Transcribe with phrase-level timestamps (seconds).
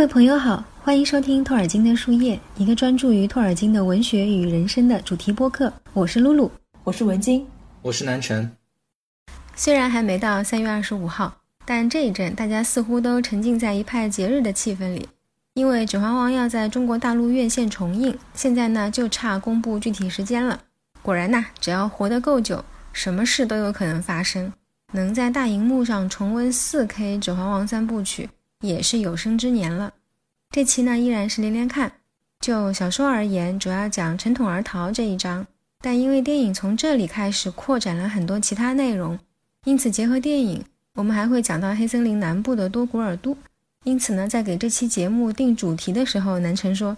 [0.00, 5.70] 各位朋友好，欢迎收听托尔金的树叶，一个专注于托尔金的文学与人生的主题播客。
[5.92, 6.50] 我是露露，
[6.84, 7.46] 我是文晶，
[7.82, 8.50] 我是南辰。
[9.54, 15.06] 虽然还没到三月二十五号，但这一阵大家似乎都沉浸在一派节日的气氛里，
[15.52, 20.58] 因为《指环王》要在中国大陆院线重映，现在呢就差公布具体时间了。
[21.02, 24.50] 果然呐，只要活得够久，什么事都有可能发生。
[24.92, 28.30] 能在大荧幕上重温四 K《指环王》三部曲。
[28.62, 29.90] 也是有生之年了。
[30.50, 31.92] 这期呢依然是连连看。
[32.40, 35.46] 就小说而言，主要讲陈统儿逃这一章，
[35.80, 39.18] 但因为电影从这里开始扩展了很多其他内容，
[39.64, 40.64] 因此结合电影，
[40.94, 43.36] 我们还会讲到黑森林南部的多古尔都。
[43.84, 46.96] 因此呢，在给这期节目定主题的时候，南辰说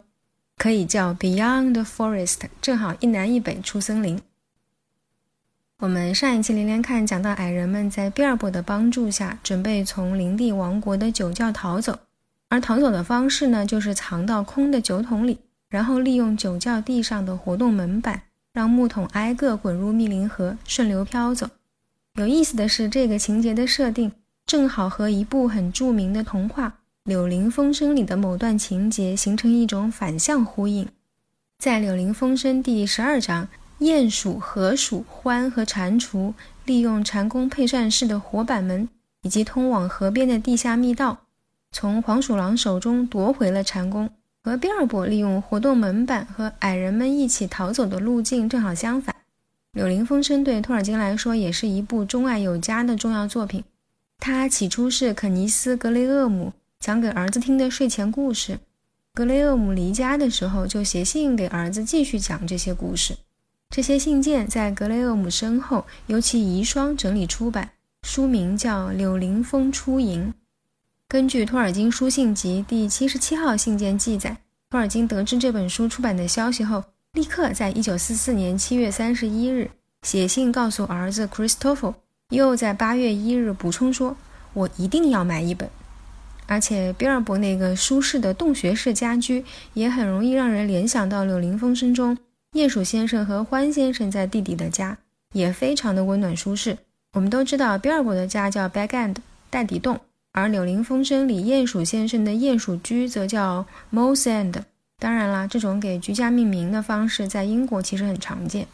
[0.56, 4.18] 可以叫 Beyond the Forest，正好一南一北出森林。
[5.78, 11.98] 我们上一期连连看讲到，矮人们在比尔博的帮助下，准备从林地王国的酒窖逃走，
[12.52, 15.38] 而逃走的方式呢，就是藏到空的酒桶里，
[15.70, 21.48] 然后利用酒窖地上的活动门板，让木桶挨个滚入密林河，顺流飘走。
[22.16, 24.12] 有意思的是，这个情节的设定
[24.44, 26.68] 正好和一部很著名的童话
[27.04, 30.86] 《柳林风声》里的某段情节形成一种反向呼应。
[31.58, 33.48] 在《柳林风声》第十二章。
[33.78, 36.34] 鼹鼠、河鼠、獾和蟾蜍
[36.66, 38.88] 利用蟾宫配膳室的活板门
[39.22, 41.21] 以及通往河边的地下密道，
[41.72, 44.08] 从黄鼠狼手中夺回了蟾宫。
[44.44, 49.14] 和比尔博利用活动门板和矮人们一起逃走的路径正好相反。
[49.70, 53.62] 《柳林风声》对托尔金来说也是一部钟爱有加的重要作品。
[54.18, 58.58] 它起初是肯尼斯·格雷厄姆讲给儿子听的睡前故事。
[59.14, 63.16] 格雷厄姆离家的时候，就写信给儿子继续讲这些故事。
[63.70, 67.70] 这些信件在格雷厄姆身后由其遗孀整理出版，
[68.02, 70.34] 书名叫《柳林风出营》。
[71.12, 74.34] 根据托尔金书信集第七十七号信件记载，
[74.70, 79.70] 托尔金得知这本书出版的消息后，立刻在一九四四年七月三十一日
[80.04, 81.92] 写信告诉儿子 Christopher，
[82.30, 84.16] 又在八月一日补充说
[84.54, 85.68] ：“我一定要买一本。”
[86.48, 92.16] 而且比尔博那个舒适的洞穴式家居也很容易让人联想到《柳林风声》中。
[92.52, 94.96] 鼹鼠先生和獾先生在弟弟的家
[95.34, 96.78] 也非常的温暖舒适。
[97.12, 99.16] 我们都知道，比尔博的家叫 Bag End
[99.50, 100.00] 袋底洞，
[100.32, 104.62] 而《柳林风声》里鼹鼠先生的鼹鼠居则叫 Mouse End。
[104.98, 108.66] 当然啦，这种给居家命名的方式在英国其实很常见。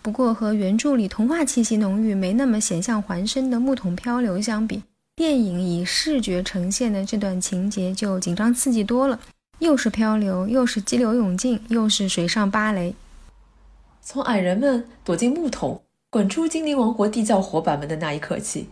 [0.00, 4.84] 不过和原著里童话气息浓郁、没那么险象环生的木桶漂流相比，
[5.16, 9.18] 电影以视觉呈现的这段情节就紧张刺激多了。
[9.58, 12.94] 又是漂流，又是激流勇进，又是水上芭蕾。
[14.00, 18.68] 从矮人们躲进木桶，滚出精灵王国地窖火板门的那一刻起，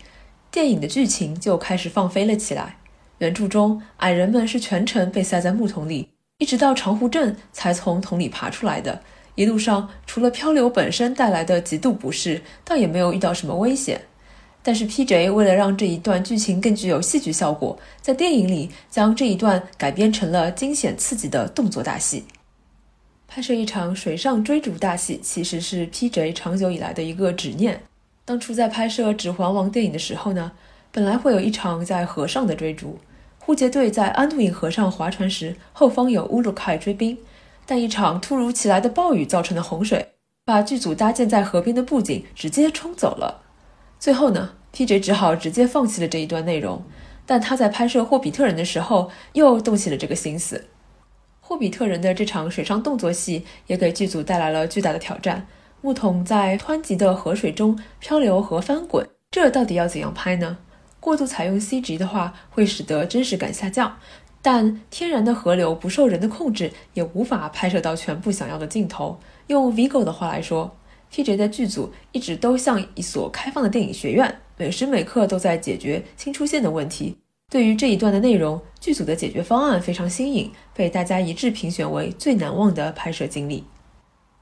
[0.50, 2.76] 电影的剧情就开始放飞了起来。
[3.18, 9.02] 原著中，矮人们是全程被塞在木桶里，一直到长湖镇才从桶里爬出来的。
[9.34, 14.00] 一路上，除了漂流本身带来的极度不适，倒也没有遇到什么危险。
[14.62, 15.30] 但是 P.J.
[15.30, 22.24] 为了让这一段剧情更具有戏剧效果，在电影里将这一段改编成了惊险刺激的动作大戏。
[23.26, 26.32] 拍摄一场水上追逐大戏，其实是 P.J.
[26.32, 27.80] 长久以来的一个执念。
[28.28, 30.52] 当初在拍摄《指环王》电影的时候呢，
[30.92, 32.98] 本来会有一场在河上的追逐，
[33.38, 37.16] 护戒队在安杜因河上划船时，后方有乌鲁凯追兵，
[37.64, 40.10] 但一场突如其来的暴雨造成的洪水，
[40.44, 43.40] 把剧组搭建在河边的布景直接冲走了。
[43.98, 45.00] 最后呢？P.J.
[45.00, 46.82] 只好直接放弃了这一段内容，
[47.24, 50.56] 但他在拍摄《霍比特人》的时候又动起了这个心思。
[51.40, 55.46] 《霍比特人》的这场水上动作戏也给剧组带来了巨大的挑战。
[55.80, 60.58] 木桶在湍急的河水中漂流和翻滚，这到底要怎样拍呢？
[61.00, 61.96] 过度采用 C.G.
[61.96, 63.96] 的话，会使得真实感下降，
[64.42, 69.18] 但天然的河流不受人的控制，也无法拍摄到全部想要的镜头。
[69.46, 70.76] 用 Vigo 的话来说
[71.12, 74.40] ，TJ 的剧组一直都像一所开放的电影学院。
[74.56, 77.16] 每时每刻都在解决新出现的问题。
[77.48, 83.64] 对于这一段的内容，剧组的解决方案非常新颖，被大家一致评选为最难忘的拍摄经历。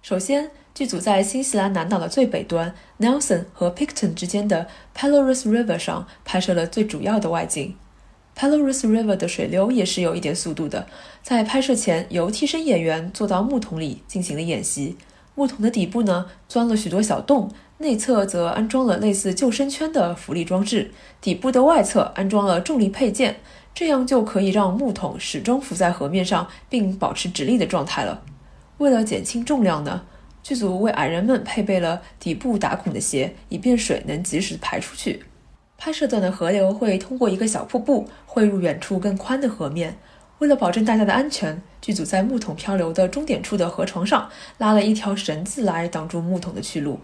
[0.01, 7.75] 首先，剧组在新西兰南岛的最北端 Nelson 和 Picton 之间的 Pelorus River 上拍摄了最主要的外景。
[8.39, 10.87] Pelorus River 的水流也是有一点速度的。
[11.23, 14.99] 在拍摄前，由替身演员坐到木桶里进行了演习。
[15.35, 17.51] 木桶的底部呢，钻了许多小洞。
[17.79, 20.91] 内侧则安装了类似救生圈的浮力装置，
[21.23, 23.41] 底部的外侧安装了重力配件，
[23.75, 28.23] 这样就可以让木桶始终浮在河面上，并保持直立的状态了。
[28.77, 30.03] 为了减轻重量呢，
[30.47, 35.25] 剧组为矮人们配备了底部打孔的鞋，以便水能及时排出去。
[35.77, 39.99] 拍摄段的河流会通过一个小瀑布汇入远处更宽的河面。
[40.39, 47.01] 为了保证大家的安全，剧组在木桶漂流的终点处的河床上拉了一条绳子来挡住木桶的去路。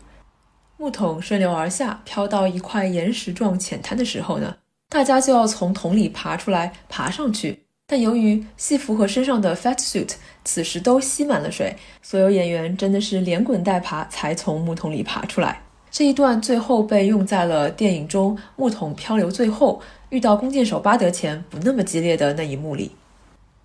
[0.77, 4.59] 木桶顺流而下，飘到一块岩石状浅滩的时候呢，
[4.89, 7.65] 大家就要从桶里爬出来，爬上去。
[7.87, 10.15] 但由于戏服和身上的 fat suit
[10.45, 15.61] 此时都吸满了水，所有演员真的是连滚带爬才从木桶里爬出来。
[15.91, 22.93] 这一段最后被用在了电影中木桶漂流最后遇到弓箭手巴德前不那么激烈的那一幕里。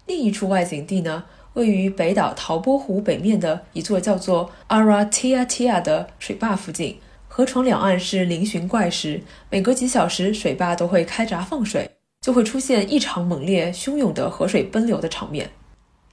[0.08, 1.24] 另一处外景地呢，
[1.54, 6.98] 位于北岛陶波湖北面的一座叫做 Aratiatia 的水坝附近。
[7.30, 11.90] 河床两岸是嶙峋怪石，每隔几小时水坝都会开闸放水，
[12.22, 15.52] 就会出现异常猛烈、汹涌的河水奔流的场面。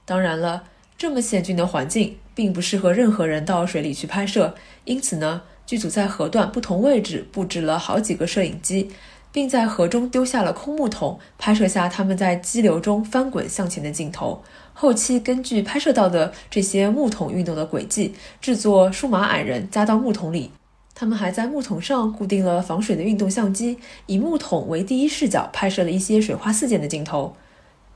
[0.05, 0.63] 当然了，
[0.97, 4.55] 这么险峻的环境并不适合任何人到水里去拍摄，
[4.85, 8.91] 因此呢，剧组在河段不同位置布置了好几个摄影机。
[9.31, 14.41] 并在河中丢下了空木桶，拍摄下他们在激流中翻滚向前的镜头。
[14.73, 20.51] 后期根据拍摄到的这些木桶运动的轨迹，制作数码矮人加到木桶里。
[20.97, 27.35] 他们还在木桶上固定了防水的运动相机，以木桶为第一视角拍摄了一些水花四溅的镜头。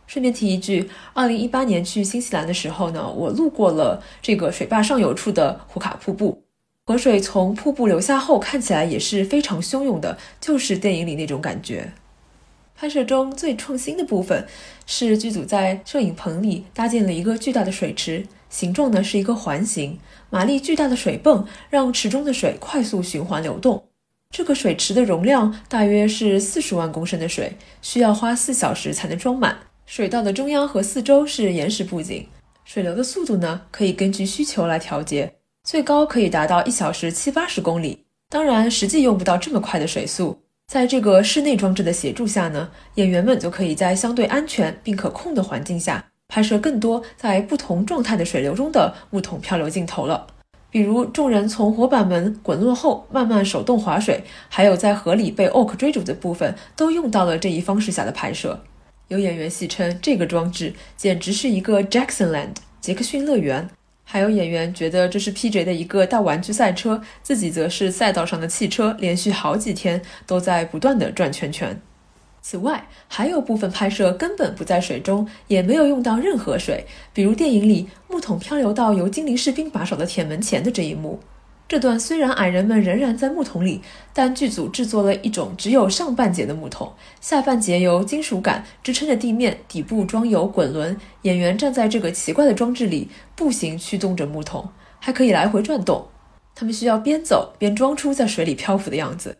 [0.05, 6.43] 顺便提一句，二零一八年去新西兰的时候呢，我路过了这个水坝上游处的胡卡瀑布。
[6.85, 11.93] 河水从瀑布流下后，看起来也是非常汹涌的，就是电影里那种感觉。
[12.75, 14.47] 拍摄中最创新的部分
[14.85, 19.99] 是剧组在摄影棚里搭建了一个巨大的水池，形状呢是一个环形，
[20.29, 23.83] 马力巨大的水泵让池中的水快速循环流动。
[24.29, 29.57] 这个水池的容量大约是四十万公升的水，需要花四小时才能装满。
[29.85, 32.27] 水道的中央和四周是岩石布景，
[32.63, 35.33] 水流的速度呢可以根据需求来调节。
[35.63, 40.39] 最高可以达到一小时七八十公里，当然实际用不到这么快的水速。
[40.67, 50.27] 在这个室内装置的协助下呢，演员们就可以在相对安全并可控的环境下拍摄更多在不同状态的水流中的木桶漂流镜头了。
[50.71, 58.63] 比如众人从火板门滚落后慢慢手动划水，还有在河里被 Oak 追逐的部分，都用到了这一方式下的拍摄。
[59.07, 63.67] 有演员戏称这个装置简直是一个 Jacksonland 杰克逊乐园。
[64.03, 71.79] 还有演员觉得这是 PJ 的一个大玩具赛车，自己则是赛道上的汽车，连续好几天都在不断的转圈圈。
[72.41, 81.19] 此外，还有部分拍摄根本不在水中，也没有用到任何水，比如电影里木桶漂流到由精灵士兵把守的铁门前的这一幕。
[81.67, 83.81] 这段虽然矮人们仍然在木桶里，
[84.11, 86.91] 但剧组制作了一种只有上半截的木桶，
[87.21, 90.97] 下半截由金属杆支撑着地面，底部装有滚轮。
[91.21, 94.67] 演员站在这个奇怪的装置里，步行驱动着木桶，
[94.99, 96.07] 还可以来回转动。
[96.55, 99.37] 他们需要边走边装出在水里漂浮的样子。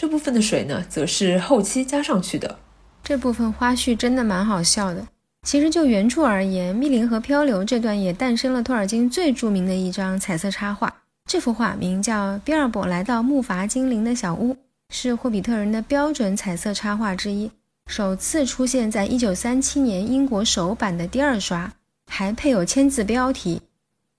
[0.00, 2.60] 这部分的水呢，则是后期加上去的。
[3.02, 5.04] 这部分花絮真的蛮好笑的。
[5.42, 11.02] 其实就原著而言，密林和漂流这段也诞生了托尔金最著名的一张彩色插画。
[11.26, 14.54] 这幅画名叫《比尔博来到木筏精灵的小屋》，
[14.90, 17.50] 是霍比特人的标准彩色插画之一，
[17.88, 21.72] 首次出现在1937年英国首版的第二刷，
[22.06, 23.60] 还配有签字标题：“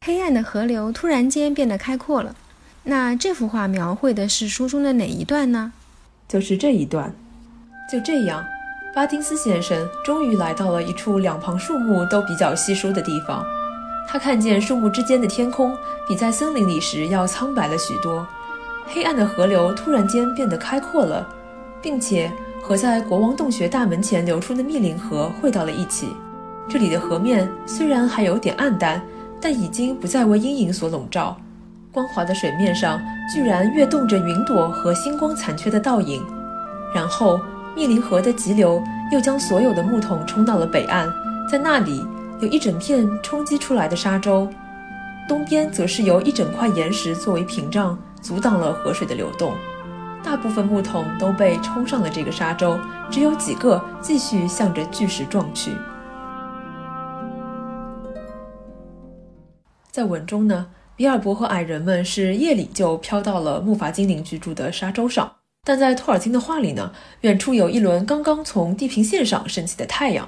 [0.05, 2.35] 黑暗的河流突然间变得开阔了。”
[2.89, 5.73] 那这幅画描绘的是书中的哪一段呢？
[6.27, 7.13] 就是这一段。
[7.91, 8.43] 就这样，
[8.95, 13.45] 巴丁斯先生终于来到了一处两旁树木都比较稀疏的地方。
[14.07, 15.77] 他看见树木之间的天空
[16.07, 18.27] 比在森林里时要苍白了许多，
[18.87, 21.27] 黑暗的河流突然间变得开阔了，
[21.83, 26.07] 并且和在国王洞穴大门前流出的密林河汇到了一起。
[26.67, 28.99] 这里的河面虽然还有点暗淡，
[29.39, 31.37] 但已经不再为阴影所笼罩。
[31.99, 36.25] 光滑的水面上居然跃动着云朵和星光残缺的倒影。
[36.95, 37.37] 然后
[37.75, 41.11] 密林河的急流又将所有的木桶冲到了北岸，
[41.51, 42.07] 在那里。
[42.39, 44.47] 有一整片冲击出来的沙洲，
[45.27, 49.53] 东边则是由一整块岩石作为屏障，阻挡了河水的流动。
[50.23, 52.79] 大部分木桶都被冲上了这个沙洲，
[53.11, 55.73] 只有几个继续向着巨石撞去。
[59.91, 60.65] 在文中呢，
[60.99, 66.91] 比尔博和矮人们是夜里就飘到了木筏精灵居住的沙洲上，但在托尔金的画里呢，
[67.21, 70.27] 远处有一轮刚刚从地平线上升起的太阳。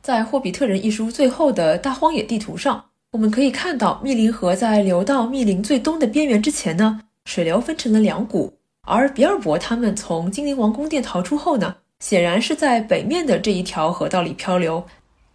[0.00, 8.54] 在《霍比特人》一书最后的大荒野地图上，我们可以看到密林河在流到密林最东的边缘之前呢，水流分成了两股。
[8.86, 14.82] 而比尔博他们从精灵王宫殿逃出后呢，显然是在北面的这一条河道里漂流。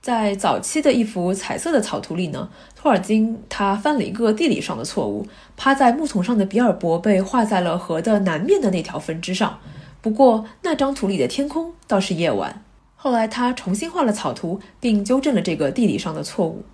[0.04, 9.58] 在早期的一幅彩色的草图里呢，托尔金他犯了一个地理上的错误，趴在木桶上的比尔博被画在了河的南面的那条分支上。
[10.02, 12.62] 不过那张图里的天空倒是夜晚。
[12.98, 16.66] 后来他重新画了草图，并纠正了这个地理上的错误。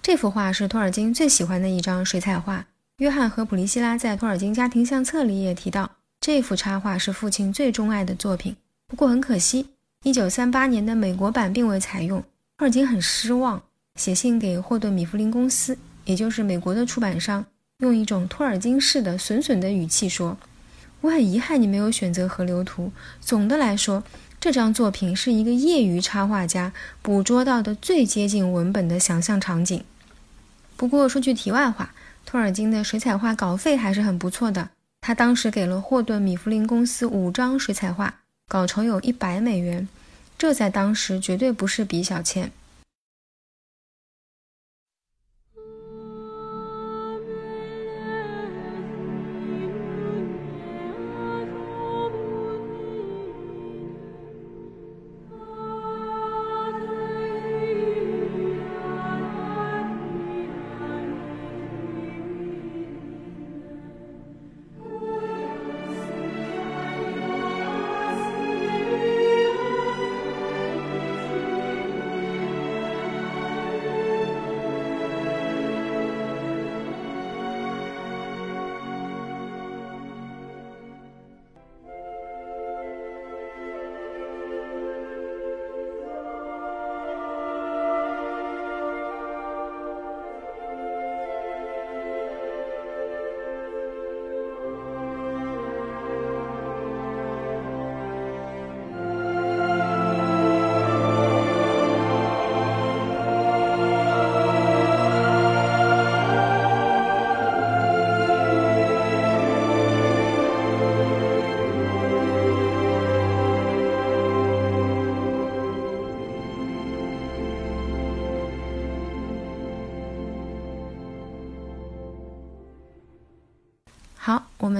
[0.00, 2.64] 这幅画是托尔金最喜欢的一张水彩画。
[2.96, 5.90] 约翰和普利希拉在托尔金家庭相册里也提到，
[6.22, 8.56] 这幅插画是父亲最钟爱的作品。
[8.88, 9.66] 不过很可惜，
[10.04, 12.24] 一九三八年的美国版并未采用。
[12.58, 13.62] 托尔金很失望，
[13.96, 17.44] 写信给霍顿·米弗林公司，也就是美国的出版商，
[17.80, 20.38] 用一种托尔金式的损损的语气说
[21.02, 22.90] ：“我很遗憾你没有选择河流图。
[23.20, 24.02] 总的来说，
[24.40, 26.72] 这张作品是一个业余插画家
[27.02, 29.84] 捕捉到的最接近文本的想象场景。”
[30.78, 31.92] 不过说句题外话，
[32.24, 34.70] 托尔金的水彩画稿费还是很不错的。
[35.02, 38.14] 他当时给了霍顿·米弗林公司五张水彩画，
[38.48, 39.86] 稿酬有一百美元，
[40.38, 42.52] 这在当时绝对不是比小钱。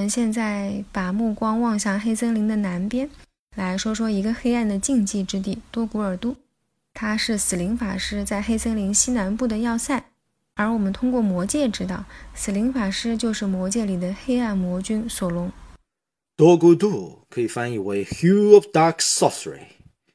[0.09, 3.09] 现在把目光望向黑森林的南边，
[3.55, 6.37] 来说说一个黑暗的禁忌之地——多古尔都。
[6.93, 10.05] 它是死灵法师在黑森林西南部的要塞，
[10.55, 15.51] 而我们通过魔戒知道，死灵法师就是魔戒里的黑暗魔君索隆。
[16.37, 19.67] 多古都可以翻译为 Hill of Dark Sorcery，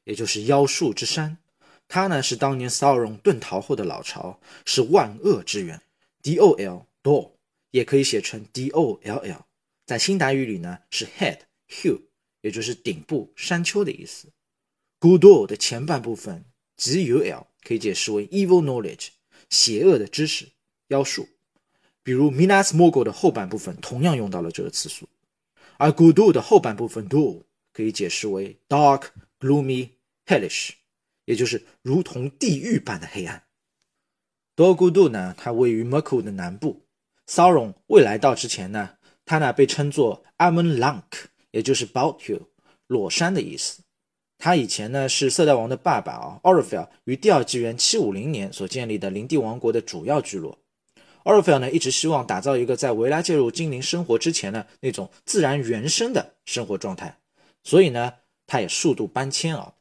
[0.03, 1.37] 也就是妖术之山。
[1.87, 5.81] 它呢是当年骚荣遁逃后的老巢，是万恶之源。
[6.21, 7.31] D O L Do。
[7.71, 9.45] 也可以写成 D O L L，
[9.85, 12.01] 在新达语里呢是 head hill，
[12.41, 14.29] 也就是顶部山丘的意思。
[14.99, 16.45] Good o 的前半部分
[16.77, 19.09] G U L 可以解释为 evil knowledge，
[19.49, 20.49] 邪恶的知识，
[20.87, 21.27] 妖术。
[22.03, 25.07] 比如 Minas mogul 的后半部分同样用到了这个词组，
[25.77, 29.09] 而 Good o 的后半部分 Do 可以解释为 dark
[29.39, 29.91] gloomy
[30.25, 30.71] hellish，
[31.25, 33.43] 也就是如同地狱般的黑暗。
[34.53, 36.85] 多古杜呢，它位于 Morgul 的南部。
[37.25, 38.97] 骚荣未来到之前呢，
[39.31, 41.03] 他呢被称作 Amon Lank，
[41.51, 42.41] 也就是 Bald Hill，
[42.87, 43.81] 裸山的意思。
[44.37, 50.57] 他以前呢是色带王的爸爸啊 o r f e l 于第二纪元七五零年所建立的林地王国的主要聚落。
[51.23, 57.17] o r f e l 呢一直希望打造一个在维拉介入精灵生活之前呢那种自然原生的生活状态，
[57.63, 58.11] 所以呢
[58.45, 59.75] 他也数度搬迁啊。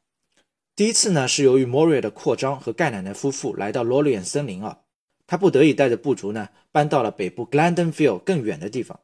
[0.76, 4.78] 第一次呢是由于 Moria 的扩张和盖奶奶夫妇来到罗里安森林啊。
[5.26, 9.00] 他不得已带着部族呢，搬到了北部 Glendenfield 更远的地方。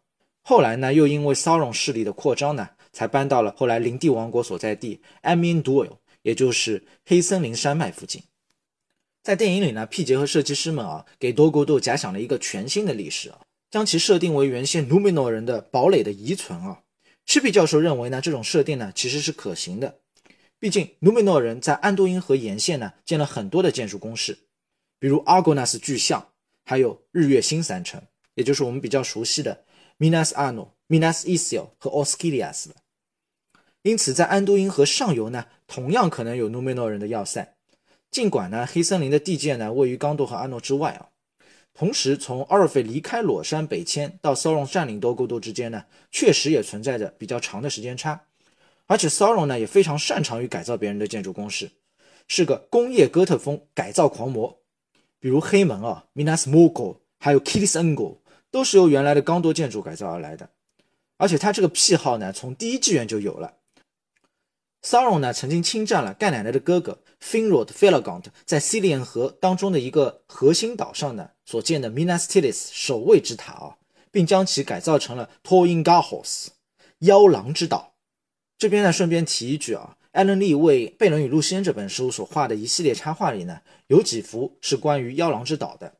[0.49, 8.23] 后来呢，又因为骚扰势力的扩张呢，才搬到了后来灵帝王国所在地 a m i n d u l 也就是黑森林山脉附近。
[9.25, 13.41] 在电影里呢，P 杰和设计师们啊，给多国度假想了一个全新的历史啊，
[13.73, 16.83] 将其设定为原先 Numenor 人的堡垒的遗存啊。
[17.25, 19.99] 施皮教授认为呢，这种设定呢，其实是可行的。
[20.61, 24.39] 毕竟 Numenor 人在安多因河沿线呢，建了很多的建筑工事。
[25.01, 26.29] 比如阿戈纳斯巨像，
[26.65, 28.01] 还有日月星三城，
[28.37, 29.65] 也就是我们比较熟悉的
[29.99, 32.67] Minas Ano、Minas Ithil 和 Osgiliath
[33.83, 37.55] 因此，在安都因河上游呢，同样可能有努梅诺人的要塞。
[38.11, 41.09] 尽管呢，黑森林的地界呢位于刚多和阿诺之外啊。
[41.73, 48.23] 同时，从阿尔菲离开裸山北迁到骚隆占领多古多之间呢，确实也存在着比较长的时间差。
[48.87, 51.71] 而且，骚隆呢也非常擅长于改造别人的建筑工事，
[52.29, 54.59] 是个工业哥特风改造狂魔。
[55.21, 58.19] 比如黑门啊，Minas Morgul，还有 k i l i s a n g l
[58.57, 60.49] 都是由原来的刚多建筑改造而来的。
[61.19, 63.57] 而且他这个癖好呢，从第一纪元就有了。
[64.83, 73.77] Sauron 呢，曾经侵占了盖奶奶的哥哥 Finrod Felagant 在 c i l i a n 河当中的一个核心岛上呢所建的 Minas Tirith 守卫之塔啊，
[74.11, 76.53] 并将其改造成了 t o i n g a h o s
[77.01, 77.93] 妖狼之岛。
[78.57, 85.97] 这边呢，顺便提一句啊，艾伦·利为《贝伦与露西恩》这本书所画的一系列插画里呢，有几幅是关于妖狼之岛的。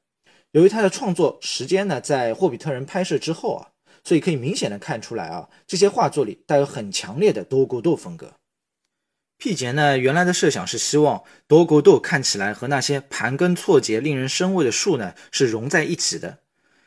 [0.57, 3.69] 由于他的创作时间呢，在《霍比特人》拍摄之后啊，
[4.03, 8.33] 所以可以明显的看出来啊，这些画作里带有很强烈的多古豆风格。
[9.37, 16.39] 毕节呢，原来的设想是希望多古豆看起来和那些盘根错节、令人生畏的树呢是融在一起的。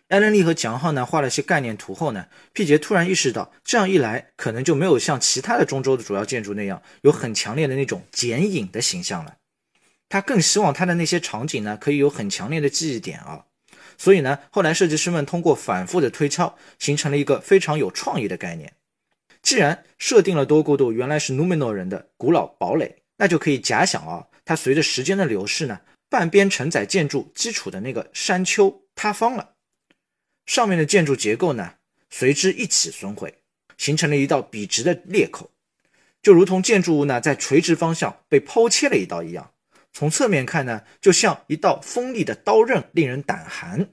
[0.07, 9.35] 艾伦利和蒋浩呢画了些概念图后呢，毕节突然意识到，这样一来可能就没有像其他的中州的主要建筑那样有很强烈的那种剪影的形象了。
[10.09, 13.45] 他更希望他的那些场景呢可以有很强烈的记忆点啊。
[13.99, 18.73] 所以呢，后来设计师们通过反复的推敲，形成了一个非常有创意的概念。
[19.43, 29.55] 既然设定了多古度原来是 Numenor 人的古老堡垒，那就可以假想啊，它随着时间的流逝呢，半边承载建筑基础的那个山丘塌方了。
[30.45, 31.73] 上面的建筑结构呢，
[32.09, 33.35] 随之一起损毁，
[33.77, 35.51] 形成了一道笔直的裂口，
[36.23, 39.51] 就如同建筑物呢在垂直方向被剖切了一刀一样。
[39.93, 43.89] 从侧面看呢，就像一道锋利的刀刃，令人胆寒。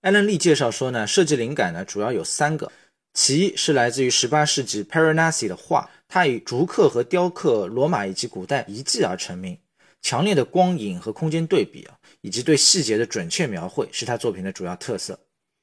[0.00, 2.70] 艾伦利介绍说呢，设计灵感呢主要有三个，
[3.12, 9.58] 其一是来自于18世纪 Paranasi 的画，他以竹刻和雕刻罗马以及古代遗迹而成名，
[10.00, 15.18] 强烈的光影和空间对比啊，以及对细节的准确描绘是他作品的主要特色。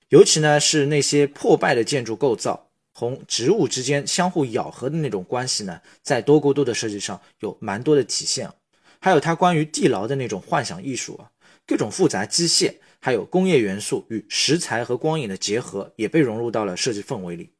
[0.10, 8.52] 尤其呢是那些破败的建筑构造同植物之间相互咬合的那种关系呢，在多孤度的设计上有蛮多的体现。
[9.04, 11.30] 还有他关于地牢的那种幻想艺术啊，
[11.68, 17.52] 各种复杂机械，还有工业元素与石材和光影的结合，也被融入到了设计氛围里。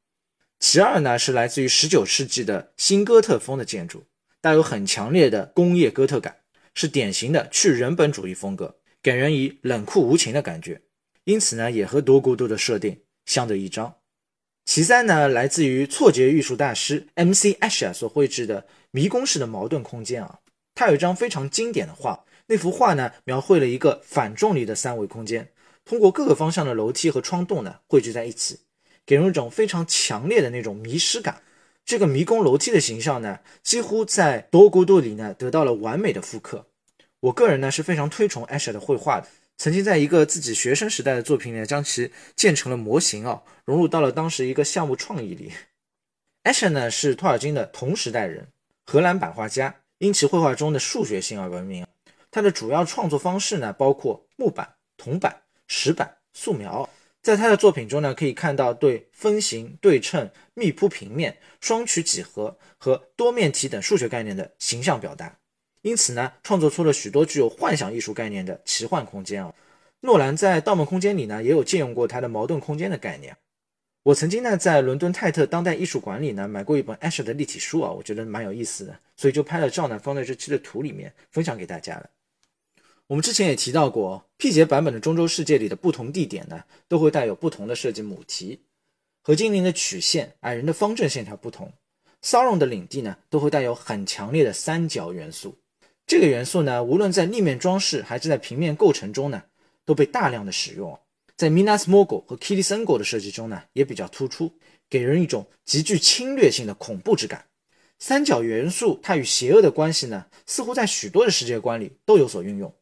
[0.62, 4.06] 其二呢是来自于19世纪的新哥特风的建筑，
[4.40, 6.38] 带有很强烈的工业哥特感，
[6.74, 10.82] 是典型的去人本主义风格，给人以冷酷无情的感觉。
[11.26, 13.94] 因此呢，也和多孤独的设定相得益彰。
[14.64, 17.56] 其三呢，来自于错觉艺术大师 M.C.
[17.56, 20.40] Asher 所绘制的迷宫式的矛盾空间啊，
[20.76, 25.52] 他有一张非常经典的画，那幅画呢，描绘了一个反重力的三维空间，
[25.86, 28.60] 通过各个方向的楼梯和窗洞呢汇聚在一起，
[29.06, 31.42] 给人一种非常强烈的那种迷失感。
[31.86, 36.68] 这个迷宫楼梯的形象呢，几乎在多孤独里呢得到了完美的复刻。
[37.20, 39.28] 我个人呢是非常推崇 Asher 的绘画的。
[39.58, 45.52] 曾经在一个自己学生时代的作品里，将其建成了模型啊，融入到了当时一个项目创意里。
[46.44, 48.48] Asher 呢是托尔金的同时代人，
[48.86, 51.88] 荷兰版画家，因其绘画中的数学性而闻名。
[52.30, 56.90] 他的主要创作方式呢，包括木板、铜板、石板、素描。
[57.22, 65.38] 在他的作品中呢，可以看到对分形、对称、密铺平面、双曲几何和多面体等数学概念的形象表达。
[65.84, 69.54] 因此呢，创作出了许多具有幻想艺术概念的奇幻空间啊。
[70.02, 73.38] 诺兰在《盗梦空间》里呢，也有借用过他的矛盾空间的概念。
[74.04, 82.10] 我曾经呢，在伦敦泰特当代艺术馆里呢，买过一本 Asher 的立体书啊，我觉得蛮有意思的，所以就拍了照呢，放在这期的图里面分享给大家了。
[83.08, 88.60] 我们之前也提到过，P 节版本的中州世界里的不同地点呢，都会带有不同的设计母题，
[89.22, 91.72] 和精灵的曲线、矮人的方正线条不同
[92.22, 95.58] ，Sauron 的领地呢，都会带有很强烈的三角元素。
[96.06, 99.44] 这个元素呢，无论在立面装饰还是在平面构成中呢，
[99.86, 101.00] 都被大量的使用。
[101.36, 104.52] 在 Minas Morgul 和 k i l i s a n g o 的设计中呢，也比较突出，
[104.90, 107.46] 给人一种极具侵略性的恐怖之感。
[108.00, 112.74] 三角元素它与邪恶的关系呢，似乎在许多的世界观里都有所运用。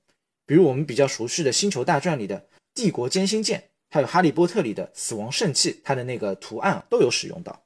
[0.46, 7.64] 比如我们比较熟悉的《星球大战》里的帝国歼星舰，还有《哈利波特》里的死亡圣器，它的那个图案都有使用到。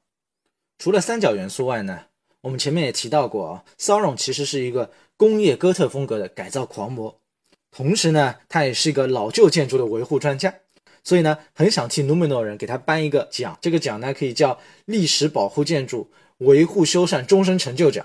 [0.78, 2.06] 除了三角元素外呢，
[2.42, 4.92] 我们前面也提到过啊，Sauron 其实是一个。
[5.18, 7.22] 工业哥特风格的改造狂魔，
[7.70, 10.54] 同时呢，他也是一个老旧建筑的维护专家，
[11.06, 13.56] 所以呢，很想替努门诺人给他颁一个奖。
[13.60, 18.04] 这个奖呢，可以叫历史保护建筑维护修缮终身成就奖。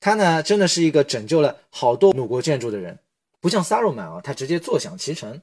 [0.00, 2.98] 他呢，真的是一个拯救了好多努国建筑的人，
[3.40, 5.40] 不像萨鲁曼啊，他直接坐享其成，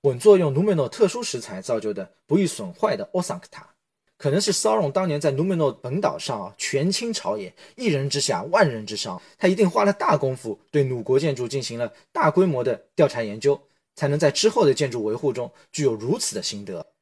[0.00, 3.68] 稳坐用努门诺特殊石材造就的不易损坏的奥桑克塔。
[4.16, 13.60] 可能是骚荣当年在努门诺本岛上啊，权倾朝野，一人之下，万人之上，他一定花了大功夫，对弩国建筑进行了大规模的调查研究，
[14.00, 16.94] 才能在之后的建筑维护中具有如此的心得。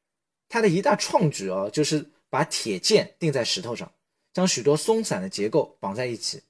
[0.49, 3.89] 他的一大创举啊，就是把铁剑钉在石头上，
[4.33, 6.41] 将许多松散的结构绑在一起。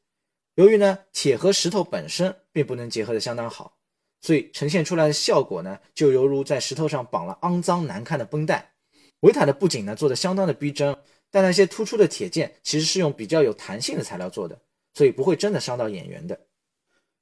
[0.55, 3.77] 由于呢，铁和石头本身并不能结合的相当好，
[4.21, 8.73] 所以呈现出来的效果呢，就犹如在石头上绑了肮脏难看的绷带。
[9.19, 10.97] 维塔的布景呢做的相当的逼真，
[11.29, 14.59] 但那些突出的铁件其实是用比较有弹性的材料做的，
[14.95, 16.39] 所以不会真的伤到演员的。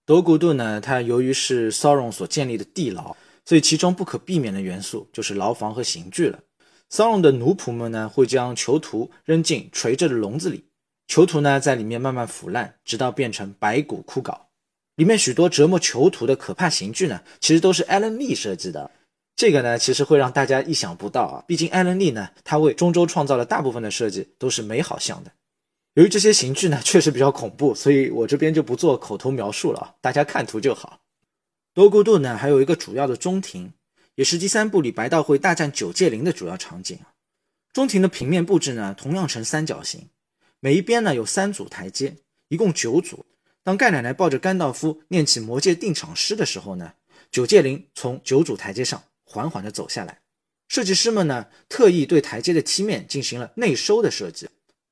[0.07, 6.39] 多古杜呢，它由于是骚荣所建立的地牢，所以其中不可避免的元素就是牢房和刑具了。
[6.87, 10.63] 骚荣的奴仆们呢会将囚徒扔进垂着的笼子里，
[11.09, 14.33] 囚徒呢在里面慢慢腐烂，直到变成白骨枯槁。
[14.95, 18.89] 里面许多折磨囚徒的可怕刑具呢，其实都是艾伦利设计的。
[19.35, 21.43] 这个呢，其实会让大家意想不到啊！
[21.45, 25.31] 毕竟艾伦利呢，他为中州创造了大部分的设计都是美好向的。
[25.97, 31.01] 由于这些刑具呢确实比较恐怖，所以我这边就不做口头描述了啊，大家看图就好。
[31.73, 33.73] 多孤度呢还有一个主要的中庭，
[34.13, 36.99] 也是第三部里白道会大战九界灵的主要场景。
[37.73, 40.07] 中庭的平面布置呢同样呈三角形，
[40.59, 42.15] 每一边呢有三组台阶，
[42.49, 43.25] 一共九组。
[43.63, 46.93] 当盖奶奶抱着甘道夫念起魔戒定场诗的时候呢，
[47.31, 49.03] 九界灵从九组台阶上。
[49.23, 50.19] 缓缓地走下来，
[50.67, 54.47] 设计师们呢特意对台阶的梯面进行了内收的设计。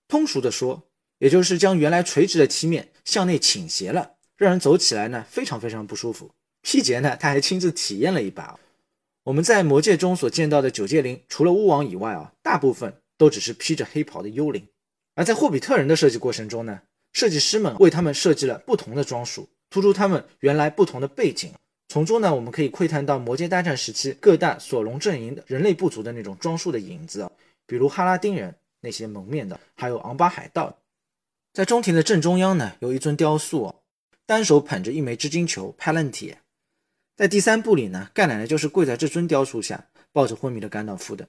[0.07, 0.84] 通俗的说，
[1.19, 6.31] 也就是将原来垂直的梯面向内倾斜了，让人走起来呢非常非常不舒服。
[6.61, 8.59] P 杰呢他还亲自体验了一把。
[9.23, 14.67] 我们在魔界中所见到的九界灵，除了巫王以外啊，大部分都只是披着黑袍的幽灵。
[15.15, 16.81] 而在霍比特人的设计过程中呢，
[17.13, 21.51] 设计师们为他们设计了不同的装束，突出他们原来不同的背景。
[21.87, 27.27] 从中呢，我们可以窥探到魔界大战时期各大索隆阵营的人类部族的那种装束的影子，
[27.65, 30.77] 比如哈拉丁人那些蒙面的，还有昂巴海盗。
[31.55, 33.73] 在中庭的正中央呢，有一尊雕塑，
[34.25, 36.35] 单手捧着一枚织金球 p a l a n t i
[37.15, 41.25] 在第三部里呢，盖奶奶就是跪在这尊雕塑下，抱着昏迷的甘道夫的。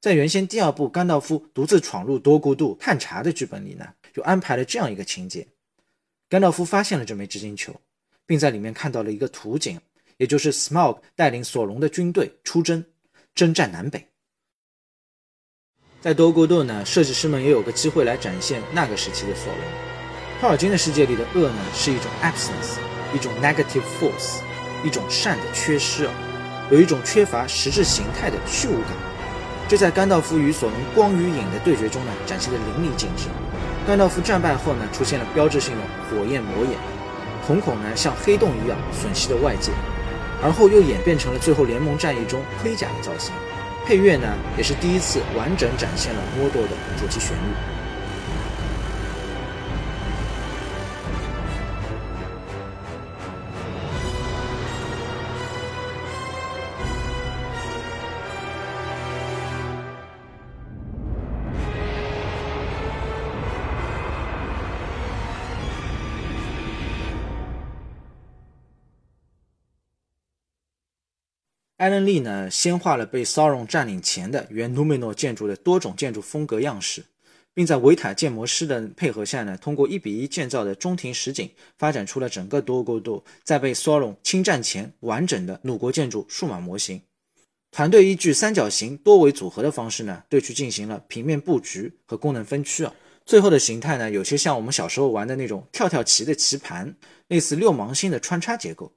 [0.00, 5.46] 在原先第二部甘道夫独自闯入多孤度探查的剧本里呢，就安排了这样一个情节：
[6.30, 7.78] 甘道夫发现了这枚织金球，
[8.24, 9.78] 并在里面看到了一个图景。
[10.16, 12.82] 也就是 Smog 带领索隆的军队出征，
[13.34, 14.08] 征战南北。
[16.02, 19.58] 在多孤度呢，设计师们也有个机会来展现那个时期的索伦。
[20.40, 22.76] 托尔金的世界里的恶呢，是一种 absence，
[23.14, 24.40] 一种 negative force，
[24.84, 26.12] 一种善的缺失啊，
[26.70, 28.90] 有一种缺乏实质形态的虚无感。
[29.68, 33.24] 这在甘道夫与索隆光与影的对决中呢，展现的淋漓尽致。
[33.86, 36.78] 甘道夫战败后呢，出现了标志性的火焰魔眼，
[37.46, 39.72] 瞳孔呢像黑洞一样吮吸着外界。
[40.42, 43.32] 而后又演变成了最后联盟战役中盔甲的造型，
[43.86, 47.75] 配乐呢也是第一次完整展现了 Moto 的主题旋律。
[71.86, 77.04] 艾伦利呢，先画了被骚扰占领前的原努美诺建筑的多种建筑风格样式，
[77.54, 87.00] 并在维塔建模师的配合下呢，通过一比一建造的中庭实景，发展出了整个多国度在被骚扰侵占前完整的鲁国建筑数码模型。
[87.70, 92.92] 团队依据三角形多维组合的方式呢，对其进行了平面布局和功能分区啊。
[93.24, 96.96] 最后的形态呢，有些像我们小时候玩的那种跳跳棋的棋盘，
[97.28, 98.90] 类似六芒星的穿插结构。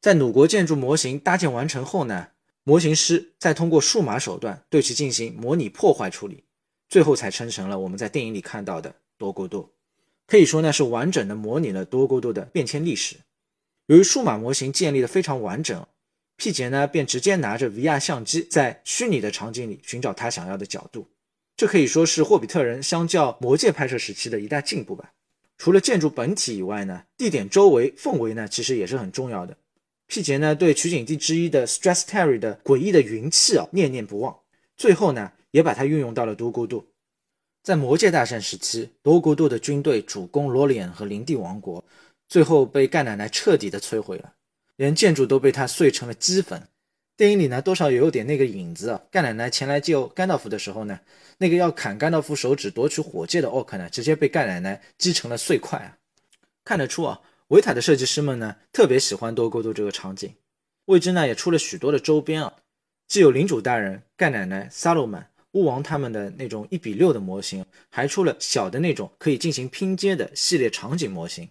[0.00, 2.28] 在鲁国建筑模型搭建完成后呢，
[2.62, 6.44] 模型师再通过数码手段对其进行模拟破坏处理，
[6.88, 9.72] 最后才生成了我们在电影里看到的多孤度。
[10.26, 13.16] 可以说呢，是完整的模拟了多孤度的变迁历史。
[13.86, 15.86] 由于数码模型建立的非常完整
[16.36, 21.08] ，P 杰呢便直接拿着 VR 相机在虚拟的场景里寻找他想要的角度。
[21.56, 25.12] 这可以说是霍比特人相较魔界拍摄时期的一大进步吧。
[25.56, 29.56] 除了建筑本体以外呢，地点周围氛围呢其实也是很重要的。
[30.08, 34.34] P 杰呢对取景地之一的 Stress Terry 的诡异的云气啊念念不忘，
[34.74, 36.88] 最后呢也把它运用到了多孤度。
[37.62, 41.84] 在魔界大战时期，多孤度的军队主攻罗里恩和林地王国，
[42.26, 44.32] 最后被盖奶奶彻底的摧毁了，
[44.76, 46.66] 连建筑都被他碎成了齑粉。
[47.14, 49.02] 电影里呢多少也有点那个影子啊。
[49.10, 50.98] 盖奶奶前来救甘道夫的时候呢，
[51.36, 55.98] 那个要砍甘道夫手指夺取火戒的奥克呢，直接被盖奶奶击成了碎块啊。
[56.64, 57.20] 看得出啊。
[57.48, 60.34] 维塔的设计师们呢，特别喜欢多沟度这个场景，
[60.84, 62.52] 为之呢也出了许多的周边啊，
[63.06, 71.48] 既有领主大人、盖奶奶、萨鲁曼、巫王他们的那种一比六的模型，还出了小的那种可以进行拼接的系列场景模型。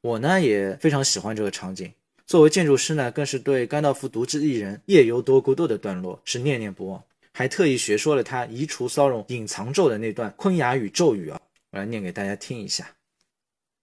[0.00, 1.92] 我呢也非常喜欢这个场景，
[2.26, 7.00] 作为建筑师呢，更是对甘道夫独自一人夜游多孤度的段落是念念不忘，
[7.32, 12.90] 还特意学说了他移除骚扰隐藏咒的那段昆雅语咒语啊，我来念给大家听一下。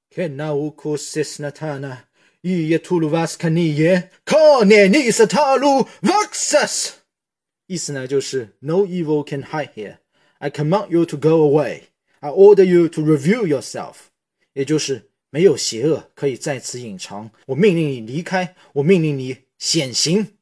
[0.10, 1.98] Kena uku sisnatana,
[2.44, 6.92] ie tuluvas kanie, kone nisatalu vaxas。
[7.68, 9.98] 意思呢就是 No evil can hide here.
[10.38, 11.84] I command you to go away.
[12.20, 13.96] I order you to review yourself.
[14.54, 17.30] 也就是没有邪恶可以在此隐藏。
[17.48, 20.34] 我命令你离开，我命令你显形。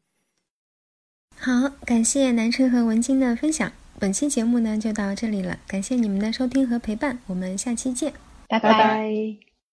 [1.37, 3.71] 好，感谢南城和文晶的分享。
[3.99, 8.13] 本期节目呢就到这里了，感谢你们的收听和陪伴，我们下期见。
[8.47, 9.52] 拜拜拜。